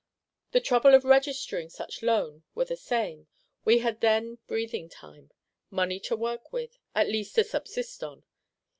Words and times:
The 0.53 0.61
trouble 0.61 0.95
of 0.95 1.03
registering 1.05 1.69
such 1.69 2.01
Loan 2.01 2.41
were 2.55 2.65
the 2.65 2.75
same: 2.75 3.27
we 3.65 3.77
had 3.85 4.01
then 4.01 4.39
breathing 4.47 4.89
time; 4.89 5.29
money 5.69 5.99
to 5.99 6.15
work 6.15 6.51
with, 6.51 6.79
at 6.95 7.07
least 7.07 7.35
to 7.35 7.43
subsist 7.43 8.03
on. 8.03 8.23